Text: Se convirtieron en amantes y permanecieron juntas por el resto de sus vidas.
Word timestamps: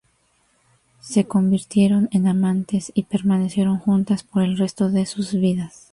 Se 1.01 1.25
convirtieron 1.25 2.09
en 2.11 2.27
amantes 2.27 2.91
y 2.95 3.03
permanecieron 3.03 3.77
juntas 3.77 4.23
por 4.23 4.41
el 4.41 4.57
resto 4.57 4.89
de 4.89 5.05
sus 5.05 5.33
vidas. 5.35 5.89